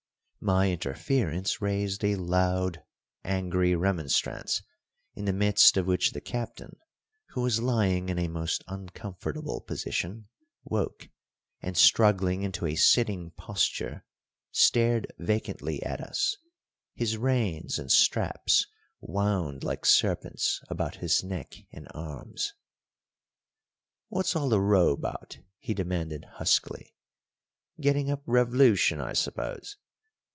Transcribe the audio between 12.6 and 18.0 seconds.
a sitting posture, stared vacantly at us, his reins and